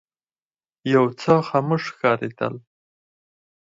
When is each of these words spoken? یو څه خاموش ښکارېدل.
یو 0.93 1.05
څه 1.19 1.33
خاموش 1.47 1.83
ښکارېدل. 1.93 2.55